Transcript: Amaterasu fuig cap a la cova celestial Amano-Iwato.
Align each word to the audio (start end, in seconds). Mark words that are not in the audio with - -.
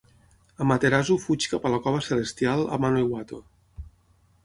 Amaterasu 0.65 1.17
fuig 1.27 1.47
cap 1.53 1.69
a 1.69 1.73
la 1.75 1.81
cova 1.85 2.01
celestial 2.09 2.67
Amano-Iwato. 2.79 3.45